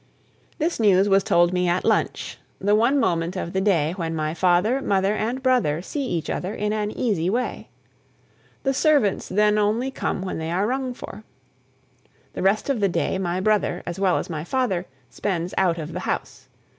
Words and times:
This 0.57 0.79
news 0.79 1.07
was 1.07 1.23
told 1.23 1.53
me 1.53 1.67
at 1.67 1.85
lunch, 1.85 2.39
the 2.57 2.73
one 2.73 2.99
moment 2.99 3.35
of 3.35 3.53
the 3.53 3.61
day 3.61 3.91
when 3.97 4.15
my 4.15 4.33
father, 4.33 4.81
mother, 4.81 5.13
and 5.13 5.43
brother 5.43 5.79
see 5.83 6.03
each 6.03 6.27
other 6.27 6.55
in 6.55 6.73
an 6.73 6.89
easy 6.89 7.29
way. 7.29 7.69
The 8.63 8.73
servants 8.73 9.29
then 9.29 9.59
only 9.59 9.91
come 9.91 10.23
when 10.23 10.39
they 10.39 10.49
are 10.49 10.65
rung 10.65 10.95
for. 10.95 11.23
The 12.33 12.41
rest 12.41 12.67
of 12.67 12.79
the 12.79 12.89
day 12.89 13.19
my 13.19 13.39
brother, 13.41 13.83
as 13.85 13.99
well 13.99 14.17
as 14.17 14.27
my 14.27 14.43
father, 14.43 14.87
spends 15.11 15.53
out 15.55 15.77
of 15.77 15.93
the 15.93 15.99
house. 15.99 16.47